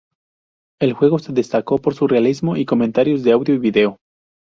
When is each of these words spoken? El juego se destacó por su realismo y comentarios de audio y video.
El 0.79 0.93
juego 0.93 1.19
se 1.19 1.31
destacó 1.31 1.77
por 1.77 1.93
su 1.93 2.07
realismo 2.07 2.57
y 2.57 2.65
comentarios 2.65 3.21
de 3.21 3.33
audio 3.33 3.53
y 3.53 3.59
video. 3.59 3.99